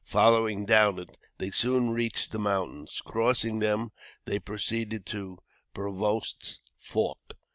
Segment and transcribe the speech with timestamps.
[0.07, 3.03] Following down it, they soon reached the mountains.
[3.05, 3.91] Crossing them,
[4.25, 5.37] they proceeded to
[5.75, 7.37] Prevost's Fork.